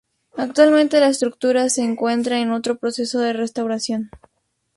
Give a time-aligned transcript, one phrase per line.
[0.35, 4.09] Actualmente la estructura se encuentra en otro proceso de restauración.